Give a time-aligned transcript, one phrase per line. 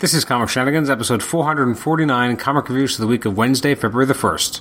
[0.00, 4.14] This is Comic Shenanigans, episode 449, comic reviews for the week of Wednesday, February the
[4.14, 4.60] 1st.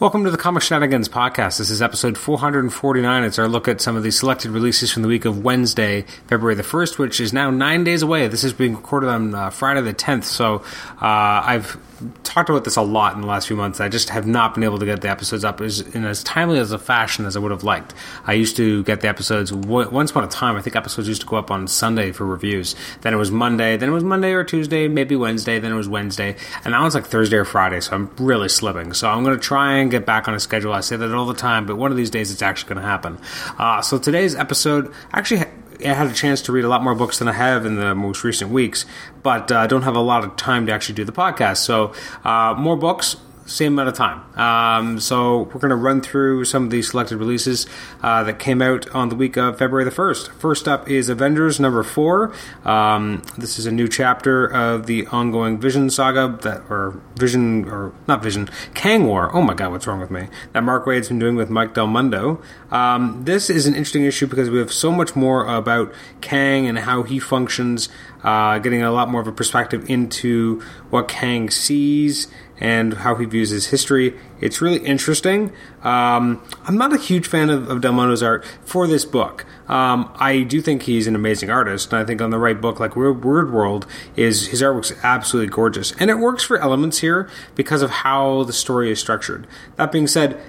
[0.00, 1.58] Welcome to the Comic Shenanigans podcast.
[1.58, 3.22] This is episode 449.
[3.22, 6.54] It's our look at some of the selected releases from the week of Wednesday, February
[6.54, 8.26] the 1st, which is now nine days away.
[8.26, 10.64] This is being recorded on uh, Friday the 10th, so
[11.02, 11.78] uh, I've
[12.22, 13.80] talked about this a lot in the last few months.
[13.80, 16.58] I just have not been able to get the episodes up as, in as timely
[16.58, 17.94] as a fashion as I would have liked.
[18.24, 20.56] I used to get the episodes once upon a time.
[20.56, 22.74] I think episodes used to go up on Sunday for reviews.
[23.02, 23.76] Then it was Monday.
[23.76, 25.58] Then it was Monday or Tuesday, maybe Wednesday.
[25.58, 27.80] Then it was Wednesday, and now it's like Thursday or Friday.
[27.80, 28.92] So I'm really slipping.
[28.94, 30.72] So I'm going to try and get back on a schedule.
[30.72, 32.88] I say that all the time, but one of these days it's actually going to
[32.88, 33.18] happen.
[33.58, 35.44] Uh, so today's episode actually
[35.84, 37.94] I had a chance to read a lot more books than I have in the
[37.94, 38.84] most recent weeks,
[39.22, 41.58] but I uh, don't have a lot of time to actually do the podcast.
[41.58, 43.16] So, uh, more books,
[43.50, 44.38] same amount of time.
[44.38, 47.66] Um, so we're going to run through some of the selected releases
[48.02, 50.32] uh, that came out on the week of February the 1st.
[50.32, 52.32] First up is Avengers number 4.
[52.64, 57.92] Um, this is a new chapter of the ongoing Vision saga, that or Vision, or
[58.06, 59.34] not Vision, Kang War.
[59.34, 60.28] Oh my god, what's wrong with me?
[60.52, 62.40] That Mark Waid's been doing with Mike Del Mundo.
[62.70, 66.78] Um, this is an interesting issue because we have so much more about Kang and
[66.78, 67.88] how he functions,
[68.22, 70.60] uh, getting a lot more of a perspective into
[70.90, 72.28] what Kang sees
[72.60, 74.14] and how he views his history.
[74.40, 75.52] It's really interesting.
[75.82, 79.46] Um, I'm not a huge fan of, of Del Mundo's art for this book.
[79.68, 82.78] Um, I do think he's an amazing artist, and I think on the right book,
[82.78, 87.28] like Weird, Weird World, is his artwork's absolutely gorgeous, and it works for elements here
[87.54, 89.46] because of how the story is structured.
[89.76, 90.40] That being said,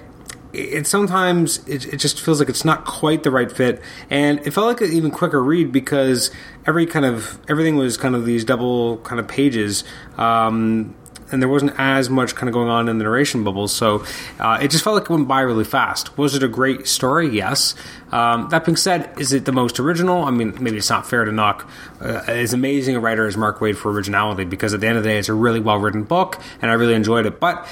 [0.52, 4.50] it sometimes it, it, just feels like it's not quite the right fit and it
[4.50, 6.30] felt like an even quicker read because
[6.66, 9.82] every kind of everything was kind of these double kind of pages
[10.18, 10.94] um,
[11.32, 14.04] and there wasn't as much kind of going on in the narration bubbles, so
[14.38, 16.16] uh, it just felt like it went by really fast.
[16.18, 17.28] Was it a great story?
[17.28, 17.74] Yes.
[18.10, 20.24] Um, that being said, is it the most original?
[20.24, 21.68] I mean, maybe it's not fair to knock
[22.00, 25.02] uh, as amazing a writer as Mark Waid for originality, because at the end of
[25.02, 27.40] the day, it's a really well written book, and I really enjoyed it.
[27.40, 27.66] But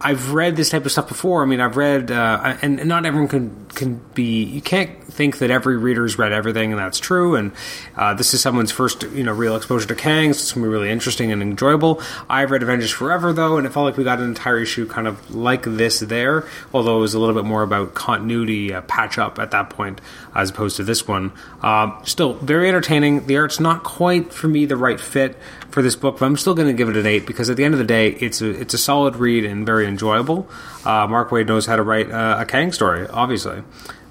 [0.00, 1.42] I've read this type of stuff before.
[1.42, 4.44] I mean, I've read, uh, and, and, not everyone can can be.
[4.44, 7.34] You can't think that every reader's read everything, and that's true.
[7.34, 7.52] And
[7.96, 10.68] uh, this is someone's first, you know, real exposure to Kang, so it's going to
[10.68, 12.00] be really interesting and enjoyable.
[12.28, 15.06] I've read Avengers Forever though, and it felt like we got an entire issue kind
[15.06, 19.18] of like this there, although it was a little bit more about continuity, uh, patch
[19.18, 20.00] up at that point,
[20.34, 21.32] as opposed to this one.
[21.62, 23.26] Um, still very entertaining.
[23.26, 25.36] The art's not quite for me the right fit
[25.70, 27.64] for this book, but I'm still going to give it an eight because at the
[27.64, 30.48] end of the day, it's a it's a solid read and very enjoyable.
[30.84, 33.62] Uh, Mark Waid knows how to write uh, a Kang story, obviously.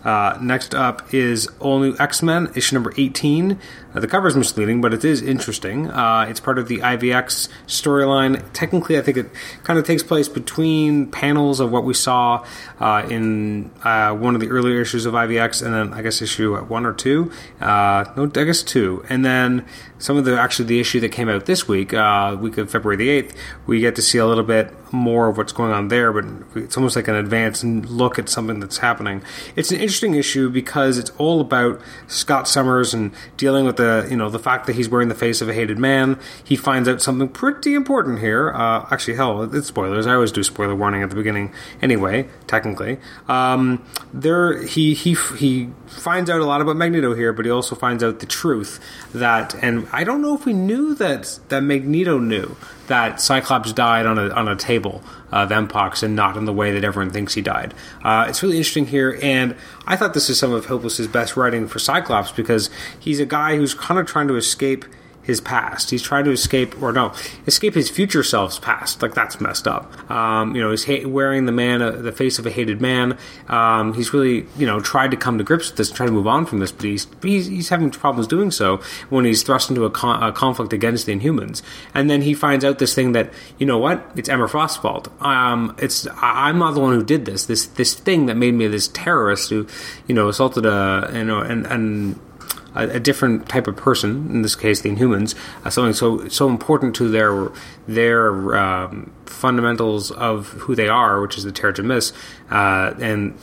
[0.04, 3.60] Uh, next up is All New X Men, issue number 18.
[3.94, 5.90] Uh, the cover is misleading, but it is interesting.
[5.90, 8.44] Uh, it's part of the IVX storyline.
[8.54, 9.30] Technically, I think it
[9.64, 12.46] kind of takes place between panels of what we saw
[12.80, 16.56] uh, in uh, one of the earlier issues of IVX, and then I guess issue
[16.58, 17.32] one or two.
[17.60, 19.04] Uh, no, I guess two.
[19.10, 19.66] And then
[19.98, 23.24] some of the actually the issue that came out this week, week of February the
[23.24, 23.36] 8th,
[23.66, 26.26] we get to see a little bit more of what's going on there, but
[26.56, 29.22] it's almost like an advanced look at something that's happening.
[29.56, 34.18] It's an interesting issue because it's all about Scott Summers and dealing with the you
[34.18, 36.20] know the fact that he's wearing the face of a hated man.
[36.44, 38.52] He finds out something pretty important here.
[38.52, 40.06] Uh, actually, hell, it's spoilers.
[40.06, 42.28] I always do spoiler warning at the beginning anyway.
[42.46, 47.52] Technically, um, there he he he finds out a lot about Magneto here, but he
[47.52, 48.80] also finds out the truth
[49.14, 52.58] that, and I don't know if we knew that that Magneto knew
[52.90, 55.02] that Cyclops died on a on a table
[55.32, 57.74] of Mpox and not in the way that everyone thinks he died.
[58.04, 59.56] Uh, it's really interesting here, and
[59.88, 62.70] I thought this is some of Hopeless's best writing for Cyclops because
[63.00, 64.86] he's a guy who's kind of trying to escape
[65.30, 65.90] his past.
[65.90, 67.14] He's trying to escape, or no,
[67.48, 69.02] escape his future self's past.
[69.02, 70.12] Like that's messed up.
[70.12, 73.18] Um, you know, he's ha- wearing the man, uh, the face of a hated man.
[73.48, 76.28] Um, he's really, you know, tried to come to grips with this, try to move
[76.28, 78.78] on from this, but he's, he's, he's having problems doing so
[79.10, 81.62] when he's thrust into a, con- a, conflict against the Inhumans.
[81.94, 85.08] And then he finds out this thing that, you know what, it's Emma Frost's fault.
[85.22, 87.46] Um, it's I- I'm not the one who did this.
[87.46, 89.68] This this thing that made me this terrorist who,
[90.08, 92.20] you know, assaulted a, you know, and and
[92.76, 96.50] a, a, different type of person, in this case the Inhumans, uh, something so so
[96.50, 97.50] important to their
[97.88, 102.14] their um, fundamentals of who they are, which is the Terrigen Mist,
[102.50, 103.38] uh, and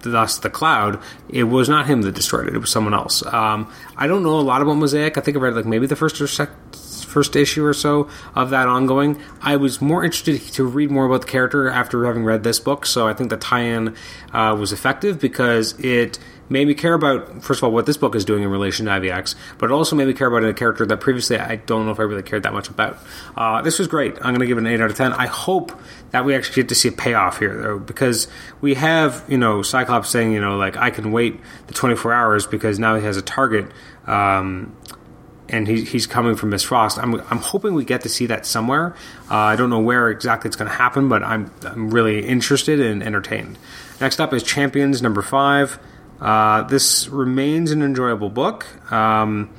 [0.00, 1.00] thus the cloud.
[1.28, 3.24] It was not him that destroyed it; it was someone else.
[3.26, 5.18] Um, I don't know a lot about Mosaic.
[5.18, 6.56] I think I read like maybe the first or second
[7.10, 9.20] first issue or so of that ongoing.
[9.42, 12.86] I was more interested to read more about the character after having read this book,
[12.86, 13.96] so I think the tie-in
[14.32, 16.18] uh, was effective because it
[16.50, 18.92] made me care about first of all what this book is doing in relation to
[18.92, 21.92] IVX, but it also made me care about a character that previously I don't know
[21.92, 22.98] if I really cared that much about.
[23.36, 24.16] Uh, this was great.
[24.16, 25.12] I'm going to give it an eight out of ten.
[25.12, 25.72] I hope
[26.10, 28.28] that we actually get to see a payoff here though, because
[28.60, 32.46] we have you know Cyclops saying you know like I can wait the 24 hours
[32.46, 33.70] because now he has a target.
[34.06, 34.76] Um,
[35.52, 36.98] and he, he's coming from Miss Frost.
[36.98, 38.94] I'm, I'm hoping we get to see that somewhere.
[39.30, 42.80] Uh, I don't know where exactly it's going to happen, but I'm, I'm really interested
[42.80, 43.58] and entertained.
[44.00, 45.78] Next up is Champions number five.
[46.20, 48.66] Uh, this remains an enjoyable book.
[48.92, 49.50] Um,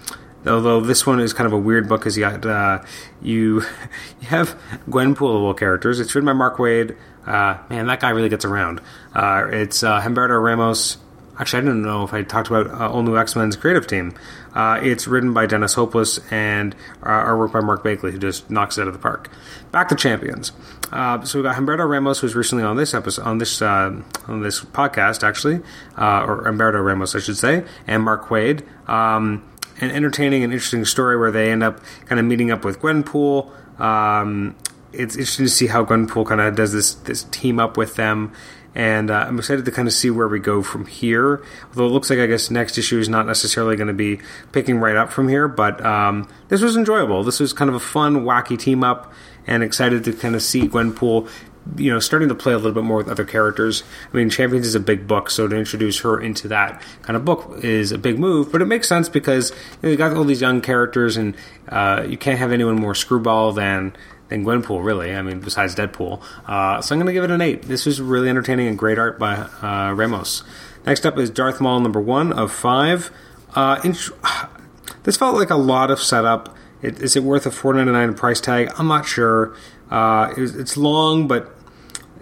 [0.45, 2.83] although this one is kind of a weird book because you got uh,
[3.21, 3.61] you
[4.21, 4.57] you have
[4.89, 5.99] Gwenpoolable characters.
[5.99, 6.95] It's written by Mark Waid.
[7.25, 8.81] Uh, man, that guy really gets around.
[9.13, 10.97] Uh, it's uh, Humberto Ramos.
[11.39, 14.13] Actually, I didn't know if I talked about uh, All New X Men's creative team.
[14.53, 18.77] Uh, it's written by Dennis Hopeless and uh, artwork by Mark Bagley, who just knocks
[18.77, 19.29] it out of the park.
[19.71, 20.51] Back to champions.
[20.91, 23.95] Uh, so we've got Humberto Ramos, who's recently on this episode, on this uh,
[24.27, 25.61] on this podcast, actually,
[25.97, 28.63] uh, or Humberto Ramos, I should say, and Mark Waid.
[28.89, 29.47] Um,
[29.79, 33.49] an entertaining and interesting story where they end up kind of meeting up with Gwenpool.
[33.79, 34.55] Um,
[34.93, 38.33] it's interesting to see how Gwenpool kind of does this this team up with them
[38.73, 41.43] and uh, I'm excited to kind of see where we go from here.
[41.69, 44.19] Although it looks like I guess next issue is not necessarily going to be
[44.51, 47.23] picking right up from here, but um, this was enjoyable.
[47.23, 49.11] This was kind of a fun, wacky team up,
[49.45, 51.29] and excited to kind of see Gwenpool.
[51.75, 53.83] You know, starting to play a little bit more with other characters.
[54.11, 57.23] I mean, Champions is a big book, so to introduce her into that kind of
[57.23, 58.51] book is a big move.
[58.51, 61.35] But it makes sense because you, know, you got all these young characters, and
[61.69, 63.95] uh, you can't have anyone more screwball than
[64.31, 65.13] than Gwenpool, really.
[65.13, 66.21] I mean, besides Deadpool.
[66.47, 67.63] Uh, so I'm going to give it an 8.
[67.63, 70.43] This was really entertaining and great art by uh, Ramos.
[70.85, 73.11] Next up is Darth Maul number 1 of 5.
[73.53, 74.09] Uh, int-
[75.03, 76.55] this felt like a lot of setup.
[76.81, 78.71] It, is it worth a $4.99 price tag?
[78.77, 79.55] I'm not sure.
[79.91, 81.53] Uh, it it's long, but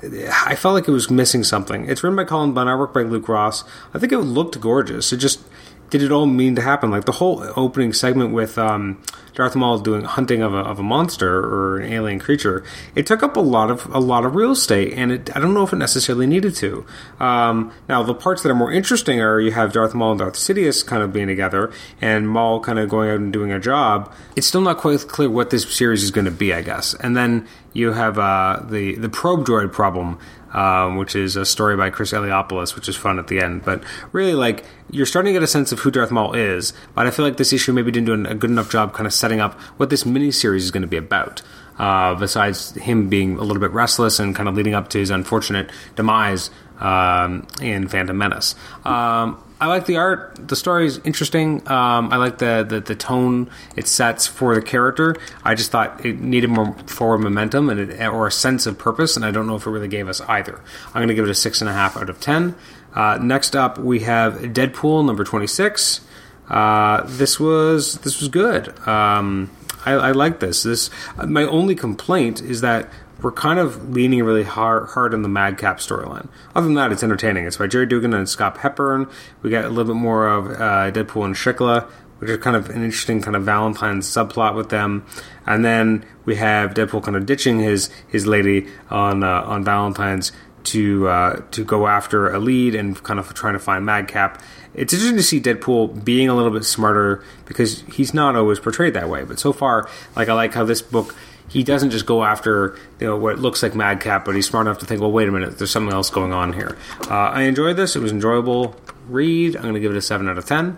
[0.02, 1.88] I felt like it was missing something.
[1.88, 3.64] It's written by Cullen Bunn, artwork by Luke Ross.
[3.94, 5.14] I think it looked gorgeous.
[5.14, 5.42] It just
[5.90, 6.92] did it all mean to happen?
[6.92, 9.02] Like the whole opening segment with um,
[9.34, 12.64] Darth Maul doing hunting of a, of a monster or an alien creature,
[12.96, 15.54] it took up a lot of a lot of real estate, and it, I don't
[15.54, 16.86] know if it necessarily needed to.
[17.20, 20.34] Um, now, the parts that are more interesting are you have Darth Maul and Darth
[20.34, 21.72] Sidious kind of being together,
[22.02, 24.14] and Maul kind of going out and doing a job.
[24.36, 26.94] It's still not quite clear what this series is going to be, I guess.
[26.96, 30.20] And then you have uh, the the probe droid problem
[30.54, 33.64] um, which is a story by Chris Eliopoulos, which is fun at the end.
[33.64, 36.74] But really, like you're starting to get a sense of who Darth Maul is.
[36.96, 39.14] But I feel like this issue maybe didn't do a good enough job, kind of
[39.14, 41.42] setting up what this miniseries is going to be about.
[41.80, 45.10] Uh, besides him being a little bit restless and kind of leading up to his
[45.10, 48.54] unfortunate demise um, in Phantom Menace.
[48.84, 50.36] Um, I like the art.
[50.48, 51.66] The story is interesting.
[51.70, 55.16] Um, I like the, the, the tone it sets for the character.
[55.44, 59.16] I just thought it needed more forward momentum and it, or a sense of purpose,
[59.16, 60.62] and I don't know if it really gave us either.
[60.88, 62.56] I'm going to give it a six and a half out of ten.
[62.94, 66.02] Uh, next up, we have Deadpool number twenty six.
[66.50, 68.78] Uh, this was this was good.
[68.88, 69.52] Um,
[69.86, 70.64] I, I like this.
[70.64, 70.90] This
[71.26, 72.90] my only complaint is that
[73.22, 76.30] we're kind of leaning really hard, hard on the Madcap storyline.
[76.56, 77.46] Other than that, it's entertaining.
[77.46, 79.08] It's by Gerry Duggan and Scott Hepburn.
[79.42, 81.90] We get a little bit more of uh, Deadpool and Shiklah,
[82.20, 85.06] which is kind of an interesting kind of Valentine's subplot with them.
[85.46, 90.32] And then we have Deadpool kind of ditching his his lady on uh, on Valentine's
[90.66, 94.42] to uh, to go after a lead and kind of trying to find Madcap.
[94.74, 98.94] It's interesting to see Deadpool being a little bit smarter because he's not always portrayed
[98.94, 99.24] that way.
[99.24, 101.16] But so far, like I like how this book
[101.50, 104.78] he doesn't just go after you know what looks like Madcap, but he's smart enough
[104.80, 106.78] to think, well, wait a minute, there's something else going on here.
[107.10, 108.76] Uh, I enjoyed this; it was enjoyable
[109.08, 109.56] read.
[109.56, 110.78] I'm going to give it a seven out of ten.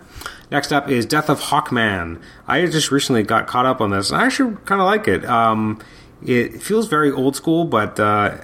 [0.50, 2.20] Next up is Death of Hawkman.
[2.46, 4.10] I just recently got caught up on this.
[4.10, 5.24] And I actually kind of like it.
[5.24, 5.80] Um,
[6.24, 8.38] it feels very old school, but uh,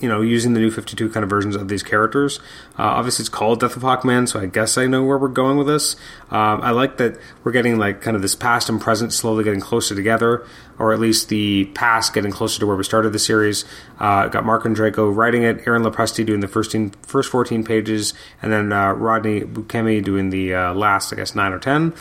[0.00, 2.40] you know, using the new 52 kind of versions of these characters.
[2.78, 5.58] Uh, obviously, it's called Death of Hawkman, so I guess I know where we're going
[5.58, 5.96] with this.
[6.30, 9.60] Um, I like that we're getting like kind of this past and present slowly getting
[9.60, 10.46] closer together,
[10.78, 13.64] or at least the past getting closer to where we started the series.
[13.98, 18.72] Uh, got Andreyko writing it, Aaron Lopresti doing the first, first 14 pages, and then
[18.72, 21.94] uh, Rodney Buchemi doing the uh, last, I guess, 9 or 10.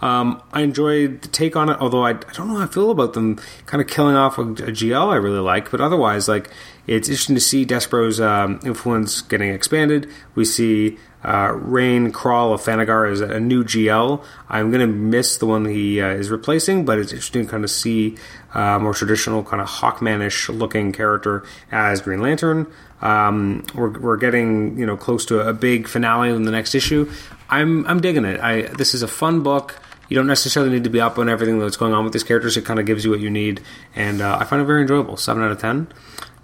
[0.00, 2.90] Um, I enjoyed the take on it, although I, I, don't know how I feel
[2.90, 6.50] about them kind of killing off a, a GL I really like, but otherwise, like,
[6.86, 10.10] it's interesting to see Despero's um, influence getting expanded.
[10.34, 14.22] We see uh, Rain Crawl of Thanagar as a new GL.
[14.48, 17.64] I'm going to miss the one he uh, is replacing, but it's interesting to kind
[17.64, 18.16] of see
[18.52, 22.70] uh, more traditional, kind of Hawkmanish looking character as Green Lantern.
[23.00, 27.10] Um, we're, we're getting you know close to a big finale in the next issue.
[27.50, 28.40] I'm I'm digging it.
[28.40, 29.80] I this is a fun book.
[30.08, 32.56] you don't necessarily need to be up on everything that's going on with these characters.
[32.56, 33.62] It kind of gives you what you need,
[33.94, 35.16] and uh, I find it very enjoyable.
[35.16, 35.88] Seven out of ten.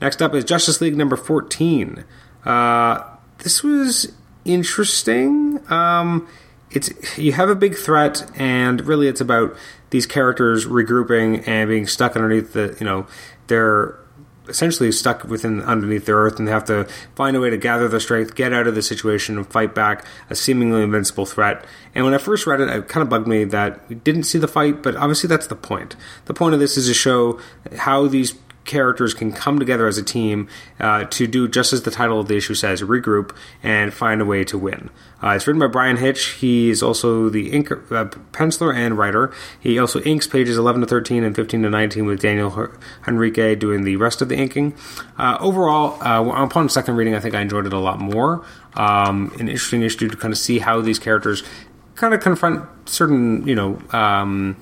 [0.01, 2.05] Next up is Justice League number fourteen.
[2.45, 3.05] Uh,
[3.41, 4.13] this was
[4.45, 5.61] interesting.
[5.71, 6.29] Um,
[6.71, 9.57] it's you have a big threat, and really, it's about
[9.91, 13.07] these characters regrouping and being stuck underneath the you know
[13.49, 13.99] they're
[14.49, 17.89] essentially stuck within underneath the earth and they have to find a way to gather
[17.89, 21.65] their strength, get out of the situation, and fight back a seemingly invincible threat.
[21.95, 24.39] And when I first read it, it kind of bugged me that we didn't see
[24.39, 25.95] the fight, but obviously that's the point.
[26.25, 27.41] The point of this is to show
[27.77, 30.49] how these characters can come together as a team
[30.79, 34.25] uh, to do just as the title of the issue says regroup and find a
[34.25, 34.91] way to win.
[35.23, 36.27] Uh, it's written by Bryan Hitch.
[36.41, 39.33] He is also the ink, uh, penciler and writer.
[39.59, 42.69] He also inks pages 11 to 13 and 15 to 19 with Daniel
[43.07, 44.75] Henrique doing the rest of the inking.
[45.19, 48.45] Uh, overall, uh, upon second reading, I think I enjoyed it a lot more.
[48.75, 51.43] Um, an interesting issue to kind of see how these characters
[51.97, 54.57] kind of confront certain, you know, um,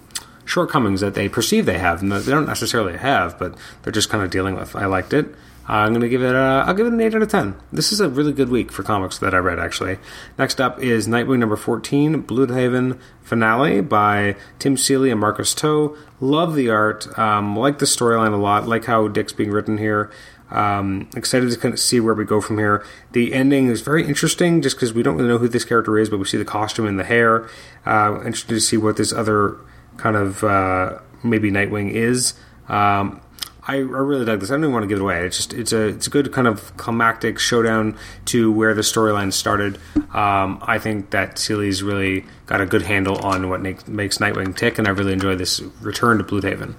[0.48, 4.24] shortcomings that they perceive they have, and they don't necessarily have, but they're just kind
[4.24, 4.74] of dealing with.
[4.74, 5.26] I liked it.
[5.70, 6.34] I'm to give it.
[6.34, 7.54] A, I'll give it an eight out of ten.
[7.70, 9.58] This is a really good week for comics that I read.
[9.58, 9.98] Actually,
[10.38, 15.94] next up is Nightwing number fourteen, Blüdhaven finale by Tim Seeley and Marcus To.
[16.20, 17.18] Love the art.
[17.18, 18.66] Um, like the storyline a lot.
[18.66, 20.10] Like how Dick's being written here.
[20.50, 22.82] Um, excited to kind of see where we go from here.
[23.12, 26.08] The ending is very interesting, just because we don't really know who this character is,
[26.08, 27.46] but we see the costume and the hair.
[27.84, 29.58] Uh, interested to see what this other
[29.98, 32.34] kind of uh, maybe Nightwing is.
[32.68, 33.20] Um,
[33.66, 34.50] I, I, really like this.
[34.50, 35.26] I don't even want to give it away.
[35.26, 39.30] It's just it's a it's a good kind of climactic showdown to where the storyline
[39.30, 39.78] started.
[40.14, 44.56] Um, I think that Seeley's really got a good handle on what make, makes Nightwing
[44.56, 46.76] tick, and I really enjoy this return to Blüdhaven.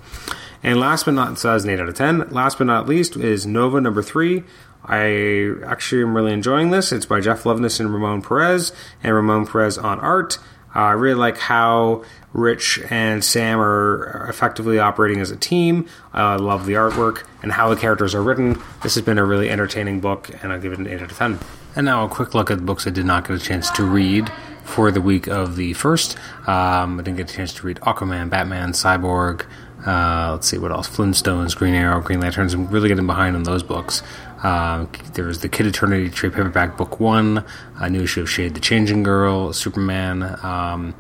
[0.64, 2.28] And last but not so an eight out of ten.
[2.30, 4.44] Last but not least is Nova number three.
[4.84, 6.92] I actually am really enjoying this.
[6.92, 8.72] It's by Jeff Loveness and Ramon Perez,
[9.04, 10.40] and Ramon Perez on art.
[10.76, 15.88] Uh, I really like how Rich and Sam are effectively operating as a team.
[16.14, 18.62] I uh, love the artwork and how the characters are written.
[18.84, 21.18] This has been a really entertaining book, and I'll give it an 8 out of
[21.18, 21.40] 10.
[21.76, 23.84] And now a quick look at the books I did not get a chance to
[23.84, 24.32] read
[24.64, 26.16] for the week of the first.
[26.48, 29.46] Um, I didn't get a chance to read Aquaman, Batman, Cyborg.
[29.86, 32.54] Uh, let's see what else: Flintstones, Green Arrow, Green Lanterns.
[32.54, 34.04] I'm really getting behind on those books.
[34.44, 37.44] Uh, there was the Kid Eternity trade paperback book one,
[37.78, 40.24] a new issue of Shade the Changing Girl, Superman.
[40.44, 40.96] Um,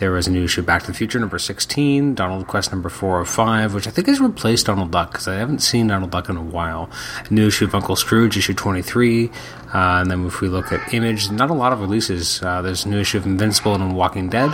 [0.00, 2.88] there was a new issue of Back to the Future number 16, Donald Quest number
[2.88, 6.38] 405, which I think has replaced Donald Duck because I haven't seen Donald Duck in
[6.38, 6.88] a while.
[7.28, 9.26] A new issue of Uncle Scrooge, issue 23.
[9.28, 9.30] Uh,
[9.74, 12.42] and then if we look at Image, not a lot of releases.
[12.42, 14.50] Uh, there's a new issue of Invincible and Walking Dead.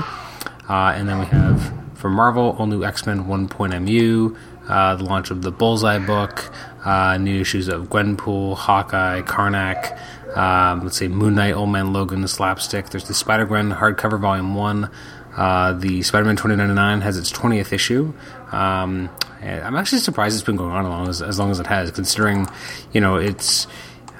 [0.69, 4.37] Uh, and then we have for Marvel, all new X Men 1.mu,
[4.69, 6.53] uh, the launch of the Bullseye book,
[6.85, 9.97] uh, new issues of Gwenpool, Hawkeye, Karnak,
[10.37, 12.91] um, let's say Moon Knight, Old Man Logan, the Slapstick.
[12.91, 14.91] There's the Spider Gwen hardcover volume one.
[15.37, 18.12] Uh, the Spider Man 2099 has its 20th issue.
[18.52, 19.11] Um,
[19.43, 21.90] I'm actually surprised it's been going on as long as, as long as it has,
[21.90, 22.49] considering,
[22.93, 23.66] you know, it's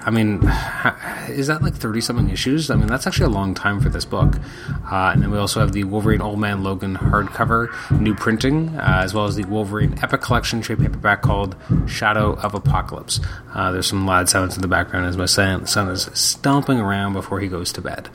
[0.07, 0.37] I mean,
[1.29, 2.71] is that like 30 something issues?
[2.71, 4.37] I mean, that's actually a long time for this book.
[4.91, 7.69] Uh, and then we also have the Wolverine Old Man Logan hardcover,
[8.01, 11.57] new printing, uh, as well as the Wolverine Epic Collection trade paperback called
[11.89, 13.19] Shadow of Apocalypse.
[13.53, 17.13] Uh, there's some loud sounds in the background as my son, son is stomping around
[17.13, 18.09] before he goes to bed.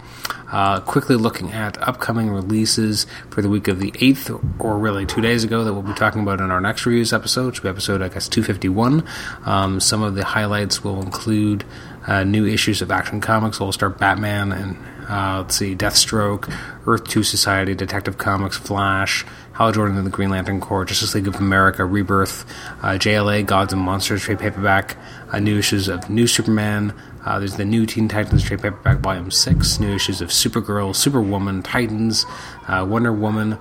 [0.51, 5.21] Uh, quickly looking at upcoming releases for the week of the 8th, or really two
[5.21, 7.73] days ago, that we'll be talking about in our next reviews episode, which will be
[7.73, 9.05] episode, I guess, 251.
[9.45, 11.63] Um, some of the highlights will include
[12.11, 14.77] uh, new issues of Action Comics, All Star Batman, and
[15.09, 16.53] uh, let's see, Deathstroke,
[16.85, 21.29] Earth 2 Society, Detective Comics, Flash, Hal Jordan and the Green Lantern Corps, Justice League
[21.29, 22.43] of America, Rebirth,
[22.81, 24.97] uh, JLA, Gods and Monsters trade paperback,
[25.31, 26.93] uh, new issues of New Superman.
[27.25, 31.63] Uh, there's the new Teen Titans trade paperback, Volume 6, new issues of Supergirl, Superwoman,
[31.63, 32.25] Titans,
[32.67, 33.57] uh, Wonder Woman,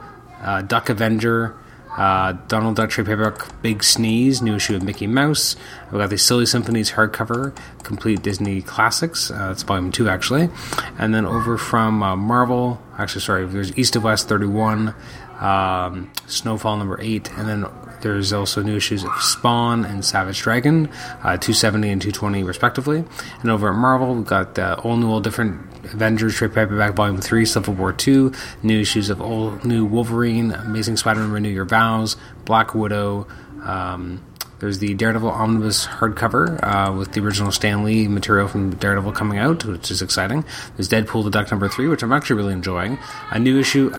[0.67, 1.55] Duck Avenger,
[1.97, 5.57] uh, Donald Duck trade paperback Big Sneeze, new issue of Mickey Mouse.
[5.91, 9.31] We got the Silly Symphonies hardcover, complete Disney classics.
[9.31, 10.49] Uh, it's volume two actually,
[10.99, 12.81] and then over from uh, Marvel.
[12.99, 14.95] Actually, sorry, there's East of West 31,
[15.41, 17.67] um, Snowfall number eight, and then
[18.03, 20.89] there's also new issues of Spawn and Savage Dragon,
[21.23, 23.05] uh, 270 and 220 respectively.
[23.43, 25.61] And over at Marvel, we've got uh, all new, all different
[25.93, 28.33] Avengers trade paperback volume 3, Civil War 2,
[28.63, 33.27] new issues of all new Wolverine, Amazing Spider-Man Renew Your Vows, Black Widow,
[33.63, 34.25] um,
[34.61, 39.39] there's the Daredevil Omnibus hardcover uh, with the original Stan Lee material from Daredevil coming
[39.39, 40.45] out, which is exciting.
[40.77, 42.99] There's Deadpool the Duck number three, which I'm actually really enjoying.
[43.31, 43.95] A new issue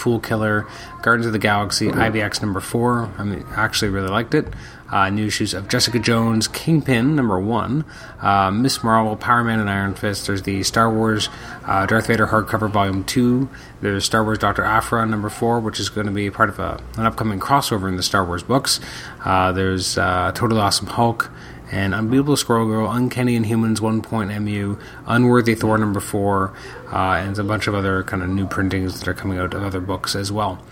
[0.00, 0.66] Fool Killer,
[1.02, 3.12] Guardians of the Galaxy, IVX number four.
[3.18, 4.48] I mean, actually really liked it.
[4.90, 7.84] Uh, new issues of Jessica Jones, Kingpin number one,
[8.20, 10.26] uh, Miss Marvel, Power Man, and Iron Fist.
[10.26, 11.28] There's the Star Wars
[11.64, 13.48] uh, Darth Vader hardcover volume two.
[13.80, 16.82] There's Star Wars Doctor Aphra number four, which is going to be part of a,
[16.96, 18.80] an upcoming crossover in the Star Wars books.
[19.24, 21.30] Uh, there's uh, Totally Awesome Hulk
[21.70, 26.52] and Unbeatable Squirrel Girl, Uncanny Inhumans 1.mu, Unworthy Thor number 4,
[26.92, 29.62] uh, and a bunch of other kind of new printings that are coming out of
[29.62, 30.62] other books as well.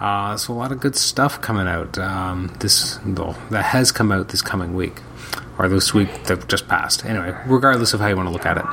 [0.00, 4.10] Uh, so a lot of good stuff coming out um, this well, that has come
[4.10, 5.00] out this coming week
[5.58, 7.04] or this week that just passed.
[7.04, 8.64] Anyway, regardless of how you want to look at it.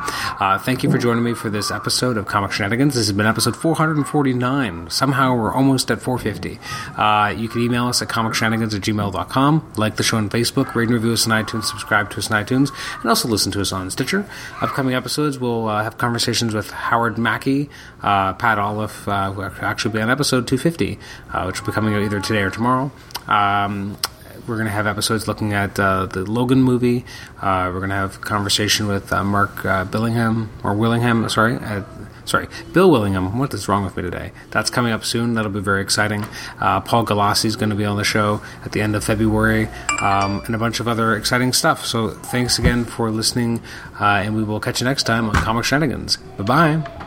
[0.41, 2.93] Uh, thank you for joining me for this episode of Comic Shenanigans.
[2.95, 4.89] This has been episode 449.
[4.89, 6.59] Somehow we're almost at 450.
[6.98, 10.86] Uh, you can email us at comicshenanigans at gmail.com, like the show on Facebook, rate
[10.86, 12.71] and review us on iTunes, subscribe to us on iTunes,
[13.01, 14.25] and also listen to us on Stitcher.
[14.62, 17.69] Upcoming episodes, we'll uh, have conversations with Howard Mackie,
[18.01, 21.00] uh, Pat Olliffe, uh, who will actually be on episode 250,
[21.33, 22.91] uh, which will be coming out either today or tomorrow.
[23.27, 23.98] Um,
[24.48, 27.05] we're going to have episodes looking at uh, the Logan movie.
[27.41, 31.27] Uh, we're going to have conversation with uh, Mark uh, Billingham or Willingham.
[31.29, 31.84] Sorry, uh,
[32.25, 33.38] sorry, Bill Willingham.
[33.38, 34.31] What is wrong with me today?
[34.51, 35.34] That's coming up soon.
[35.34, 36.25] That'll be very exciting.
[36.60, 39.67] Uh, Paul Galassi is going to be on the show at the end of February,
[40.01, 41.86] um, and a bunch of other exciting stuff.
[41.86, 43.62] So thanks again for listening,
[44.00, 46.17] and we will catch you next time on Comic Shenanigans.
[46.38, 46.99] Bye bye.